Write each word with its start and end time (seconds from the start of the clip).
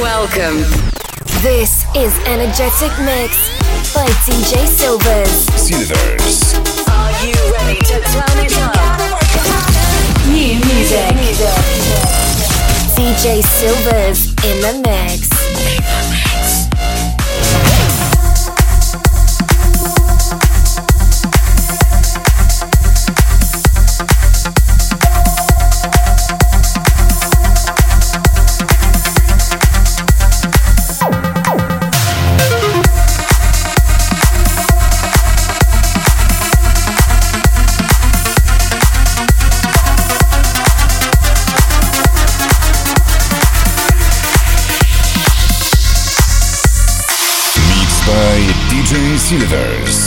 Welcome. 0.00 0.58
This 1.42 1.84
is 1.94 2.16
Energetic 2.26 2.90
Mix 3.00 3.50
by 3.94 4.06
DJ 4.26 4.66
Silvers. 4.66 5.46
Silvers. 5.60 6.54
Are 6.88 7.12
you 7.24 7.34
ready 7.52 7.78
to 7.80 8.00
turn 8.12 8.38
it 8.44 8.56
up? 8.58 8.74
New 10.26 10.58
music. 10.66 11.14
DJ 12.96 13.42
Silvers 13.42 14.28
in 14.44 14.60
the 14.60 14.82
mix. 14.88 15.43
Silvers. 49.24 50.03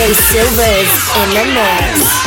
DJ 0.00 0.14
Silvers 0.14 1.10
in 1.14 1.28
the 1.34 1.44
mix. 1.52 2.19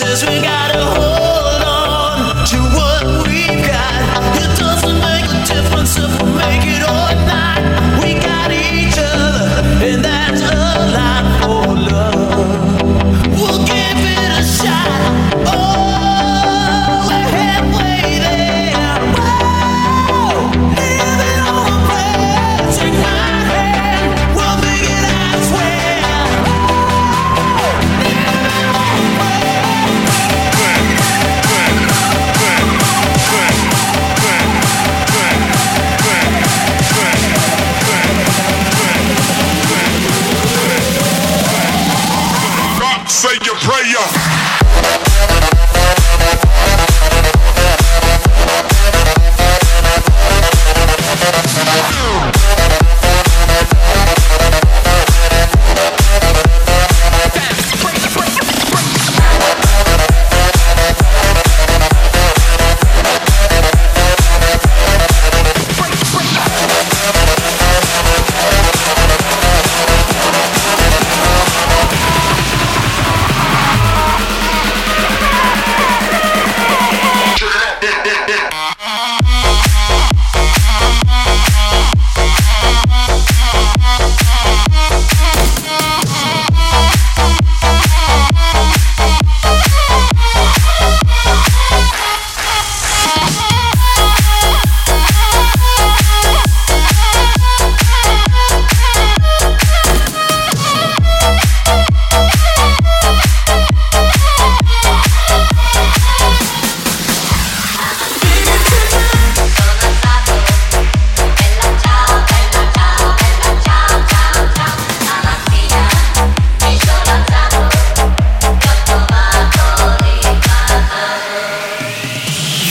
says 0.00 0.24
we 0.24 0.40
gotta 0.40 0.79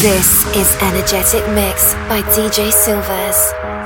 This 0.10 0.44
is 0.56 0.76
Energetic 0.82 1.48
Mix 1.54 1.94
by 2.10 2.24
DJ 2.34 2.72
Silvers. 2.72 3.79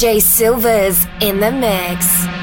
DJ 0.00 0.18
Silvers 0.18 1.04
in 1.20 1.40
the 1.40 1.52
mix. 1.52 2.39